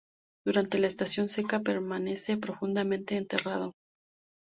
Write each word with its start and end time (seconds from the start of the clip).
Durante 0.43 0.79
la 0.79 0.87
estación 0.87 1.29
seca 1.29 1.59
permanece 1.59 2.35
profundamente 2.35 3.17
enterrado. 3.17 3.73